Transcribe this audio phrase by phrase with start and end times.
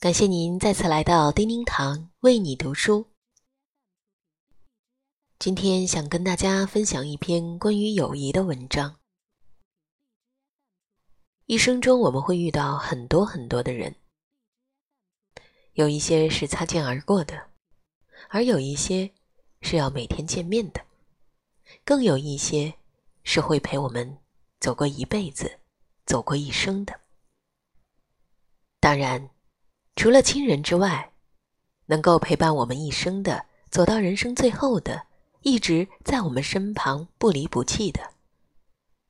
[0.00, 3.10] 感谢您再次来到叮叮堂为你读书。
[5.38, 8.96] 今天想跟大家分享一篇关于友谊的文章。
[11.44, 13.94] 一生中我们会遇到很多很多的人，
[15.74, 17.48] 有一些是擦肩而过的，
[18.30, 19.12] 而有一些
[19.60, 20.82] 是要每天见面的，
[21.84, 22.72] 更有一些
[23.22, 24.16] 是会陪我们
[24.60, 25.58] 走过一辈子、
[26.06, 27.00] 走过一生的。
[28.80, 29.28] 当然。
[29.96, 31.12] 除了亲人之外，
[31.86, 35.06] 能够陪伴我们一生的，走到人生最后的，
[35.42, 38.14] 一直在我们身旁不离不弃的，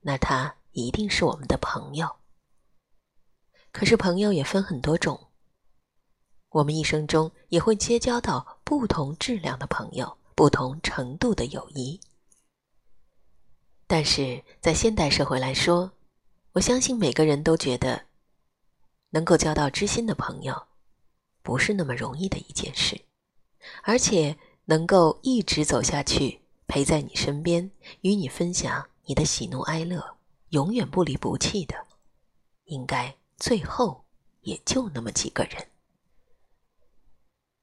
[0.00, 2.16] 那他一定是我们的朋友。
[3.70, 5.28] 可是朋友也分很多种，
[6.48, 12.00] 我们一生中也会结交到不同质量的朋友，不同程度的友谊。
[13.86, 15.92] 但是在现代社会来说，
[16.52, 18.06] 我相信每个人都觉得，
[19.10, 20.66] 能够交到知心的朋友。
[21.42, 23.00] 不是那么容易的一件事，
[23.82, 27.70] 而且能够一直走下去，陪在你身边，
[28.02, 30.16] 与你分享你的喜怒哀乐，
[30.50, 31.86] 永远不离不弃的，
[32.64, 34.04] 应该最后
[34.42, 35.68] 也就那么几个人。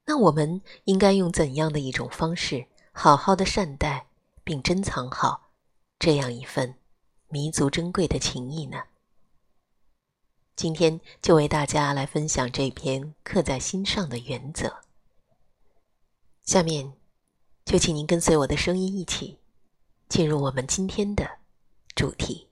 [0.05, 4.07] 那我们应该用怎样的一种方式，好好的善待
[4.43, 5.51] 并珍藏好
[5.99, 6.75] 这样一份
[7.27, 8.83] 弥足珍贵的情谊呢？
[10.57, 14.77] 今天就为大家来分享这篇刻在心上的原则。
[16.45, 16.93] 下面，
[17.63, 19.37] 就请您跟随我的声音一起
[20.09, 21.29] 进入我们今天的
[21.95, 22.47] 主题。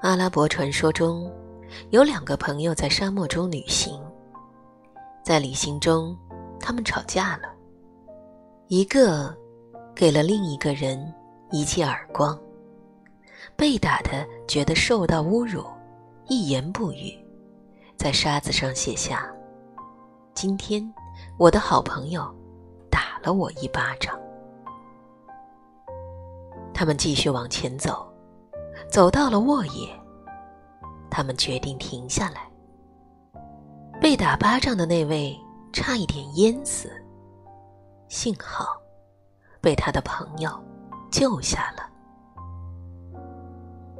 [0.00, 1.32] 阿拉伯传说中，
[1.88, 3.98] 有两个朋友在沙漠中旅行。
[5.28, 6.16] 在旅行中，
[6.58, 7.52] 他们吵架了。
[8.68, 9.36] 一个
[9.94, 11.12] 给了另一个人
[11.50, 12.40] 一记耳光，
[13.54, 15.62] 被打的觉得受到侮辱，
[16.28, 17.14] 一言不语，
[17.94, 19.30] 在沙子上写下
[20.32, 20.82] ：“今天
[21.36, 22.34] 我的好朋友
[22.90, 24.18] 打了我一巴掌。”
[26.72, 28.10] 他们继续往前走，
[28.90, 29.90] 走到了沃野，
[31.10, 32.48] 他们决定停下来。
[34.08, 35.38] 被打巴掌的那位
[35.70, 36.90] 差一点淹死，
[38.08, 38.80] 幸好
[39.60, 40.50] 被他的朋友
[41.10, 41.86] 救下了。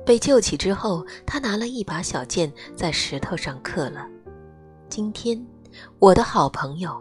[0.06, 4.08] 被救起之后，他拿了一把小剑，在石头上刻了
[4.88, 5.38] ：“今天
[5.98, 6.98] 我的好朋友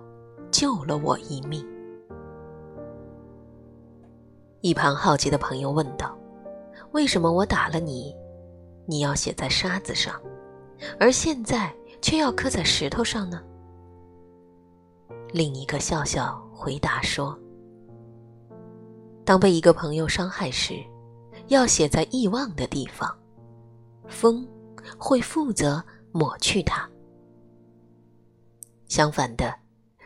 [0.52, 1.66] 救了我一命。”
[4.60, 6.14] 一旁好奇的朋友问道
[6.92, 8.14] ：“为什么我打了你，
[8.86, 10.14] 你要写在沙子上，
[11.00, 13.42] 而现在？”却要刻在石头上呢？
[15.34, 17.38] 另一个笑笑回答说
[19.26, 20.82] ：“当被一个朋友伤害时，
[21.48, 23.14] 要写在遗忘的地方，
[24.08, 24.48] 风
[24.98, 26.90] 会负责抹去它。
[28.88, 29.54] 相反的，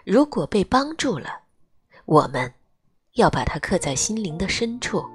[0.05, 1.29] 如果被帮助了，
[2.05, 2.51] 我们
[3.13, 5.05] 要把它刻在心灵的深处，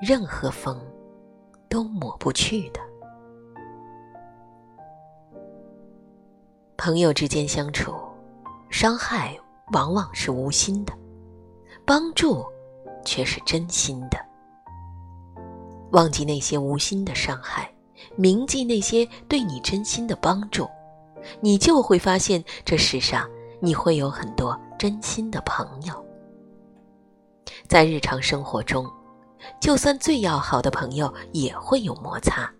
[0.00, 0.80] 任何风
[1.68, 2.80] 都抹不去的。”
[6.84, 7.94] 朋友之间相处，
[8.68, 9.38] 伤害
[9.72, 10.92] 往往是无心的，
[11.84, 12.44] 帮助
[13.04, 14.18] 却是真心的。
[15.92, 17.72] 忘记那些无心的伤害，
[18.16, 20.68] 铭记那些对你真心的帮助，
[21.40, 26.04] 你就会发现这世上你会有很多真心的朋友。
[27.68, 28.90] 在日常生活中，
[29.60, 32.52] 就算最要好的朋友也会有摩擦，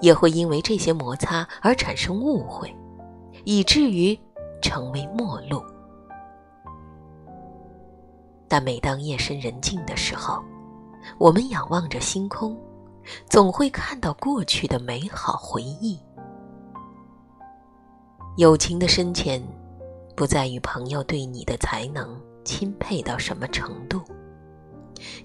[0.00, 2.72] 也会因为这些摩擦而产生误会。
[3.50, 4.14] 以至于
[4.60, 5.64] 成为陌路。
[8.46, 10.44] 但每当夜深人静的时候，
[11.16, 12.54] 我们仰望着星空，
[13.26, 15.98] 总会看到过去的美好回忆。
[18.36, 19.42] 友情的深浅，
[20.14, 24.02] 不在于朋友对你的才能钦佩到什么程度，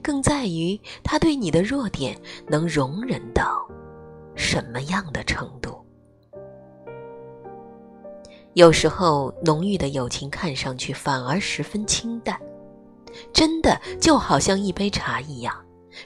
[0.01, 2.17] 更在于他对你的弱点
[2.47, 3.67] 能容忍到
[4.33, 5.82] 什么样的程度。
[8.53, 12.39] 有时候，浓郁的友情看上去反而十分清淡，
[13.33, 15.55] 真的就好像一杯茶一样，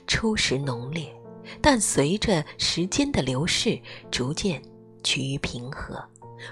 [0.08, 1.14] 初时浓烈，
[1.62, 3.78] 但随着时间的流逝，
[4.10, 4.62] 逐渐
[5.04, 6.02] 趋于平和，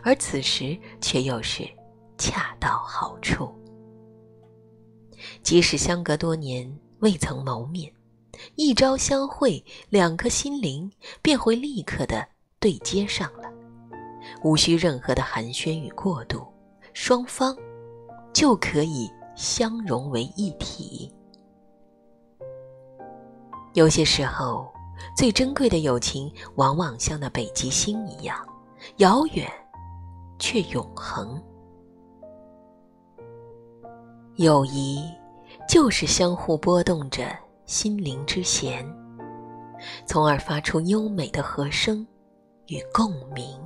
[0.04, 1.66] 而此时却又是
[2.18, 3.50] 恰到好处。
[5.42, 7.90] 即使相隔多年，未曾谋面，
[8.56, 12.28] 一朝相会，两颗心灵便会立刻的
[12.60, 13.50] 对接上了。
[14.46, 16.46] 无需任何的寒暄与过渡，
[16.94, 17.58] 双方
[18.32, 21.12] 就可以相融为一体。
[23.74, 24.72] 有些时候，
[25.18, 28.38] 最珍贵的友情，往往像那北极星一样，
[28.98, 29.52] 遥远
[30.38, 31.42] 却永恒。
[34.36, 35.04] 友谊
[35.68, 38.88] 就是相互拨动着心灵之弦，
[40.06, 42.06] 从而发出优美的和声
[42.68, 43.60] 与共鸣。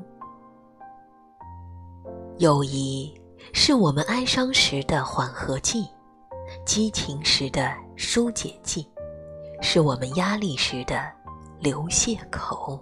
[2.40, 3.14] 友谊
[3.52, 5.86] 是我们哀伤时的缓和剂，
[6.66, 8.88] 激情时的疏解剂，
[9.62, 11.12] 是我们压力时的
[11.60, 12.82] 流泻口，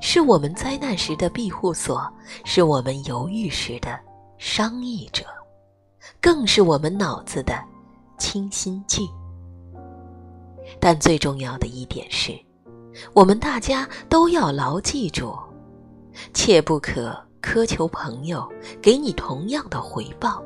[0.00, 2.10] 是我们灾难时的庇护所，
[2.46, 4.00] 是我们犹豫时的
[4.38, 5.26] 商议者，
[6.18, 7.62] 更是我们脑子的
[8.16, 9.06] 清新剂。
[10.80, 12.32] 但最重要的一点是，
[13.12, 15.38] 我们大家都要牢记住，
[16.32, 17.14] 切不可。
[17.46, 18.44] 苛求朋友
[18.82, 20.42] 给你同样的回报，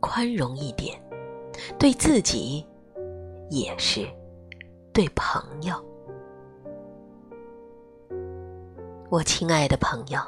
[0.00, 0.98] 宽容一点，
[1.78, 2.66] 对自己
[3.50, 4.08] 也是
[4.94, 5.74] 对朋友。
[9.10, 10.18] 我亲爱的朋友，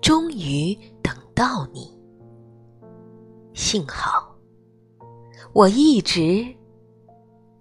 [0.00, 1.94] 终于等到你，
[3.52, 4.34] 幸好
[5.52, 6.42] 我一直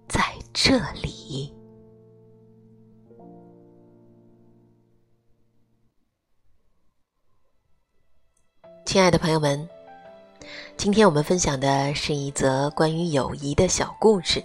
[0.07, 0.23] 在
[0.53, 1.53] 这里。
[8.95, 9.67] 亲爱的朋友们，
[10.77, 14.41] 今天我们分享的是一则关于友谊的小故事。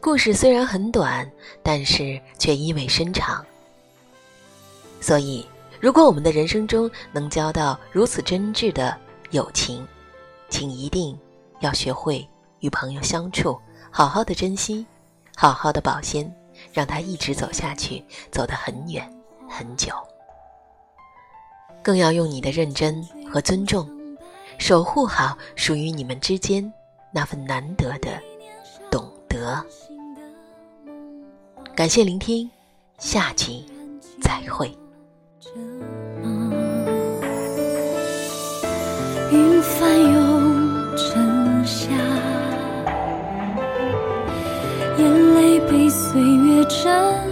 [0.00, 1.30] 故事虽然很短，
[1.62, 3.46] 但是却意味深长。
[5.00, 5.46] 所以，
[5.78, 8.92] 如果我们的人生中能交到如此真挚的
[9.30, 9.86] 友情，
[10.48, 11.16] 请一定
[11.60, 12.28] 要学会
[12.58, 13.56] 与朋友相处，
[13.92, 14.84] 好好的珍惜，
[15.36, 16.28] 好好的保鲜，
[16.72, 19.08] 让它一直走下去，走得很远
[19.48, 19.92] 很久。
[21.84, 23.00] 更要用你的认真
[23.30, 23.88] 和尊重，
[24.58, 26.72] 守护好属于你们之间
[27.12, 28.20] 那份难得的
[28.90, 29.64] 懂得。
[31.74, 32.50] 感谢聆听，
[32.98, 33.66] 下集
[34.20, 34.74] 再会。
[39.32, 41.90] 云翻涌成夏，
[44.96, 47.25] 眼泪被岁月蒸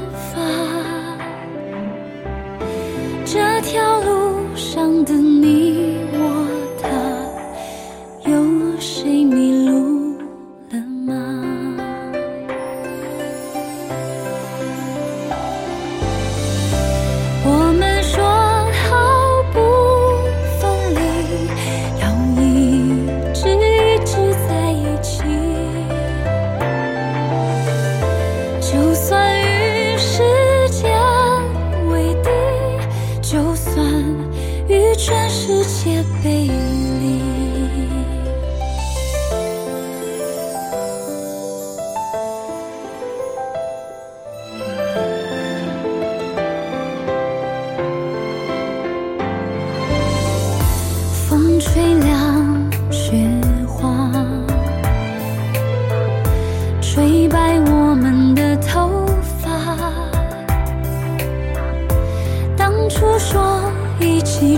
[34.67, 37.44] 与全世界背离，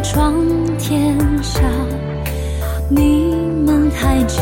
[0.08, 0.32] 闯
[0.78, 1.60] 天下，
[2.88, 3.34] 你
[3.66, 4.40] 们还记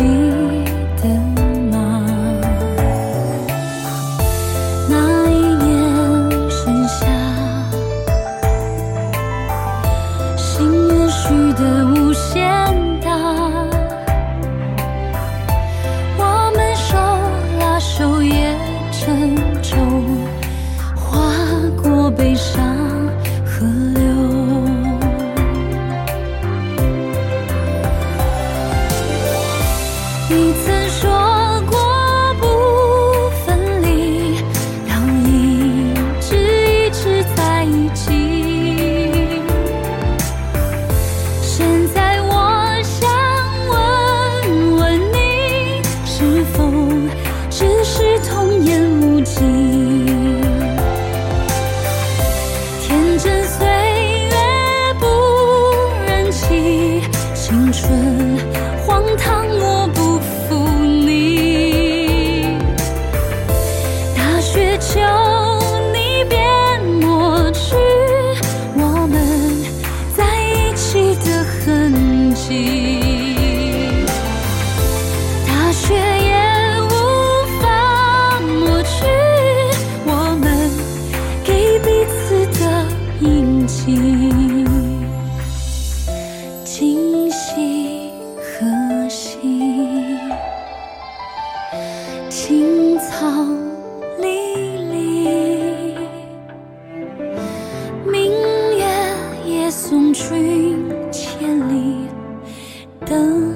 [103.06, 103.53] 等